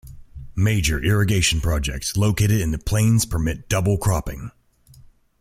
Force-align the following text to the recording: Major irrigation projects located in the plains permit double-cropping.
Major 0.55 0.99
irrigation 0.99 1.61
projects 1.61 2.17
located 2.17 2.59
in 2.59 2.71
the 2.71 2.79
plains 2.79 3.23
permit 3.23 3.69
double-cropping. 3.69 4.49